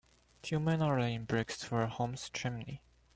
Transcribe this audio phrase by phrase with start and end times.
[0.41, 2.81] Two men are laying bricks for a home 's chimney.